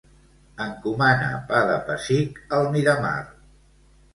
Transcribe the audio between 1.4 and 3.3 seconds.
pa de pessic al Miramar.